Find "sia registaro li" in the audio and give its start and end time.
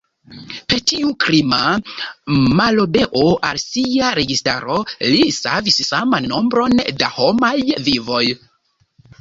3.65-5.23